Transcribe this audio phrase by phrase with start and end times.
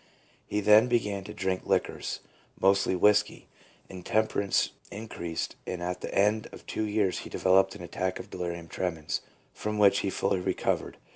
[0.47, 2.21] He then began to drink liquors,
[2.59, 3.45] mostly whisky.
[3.87, 8.67] Intemperance increased, and at the end of two years he developed an attack of delirium
[8.67, 9.21] tremens,
[9.53, 10.97] from which he fully recovered.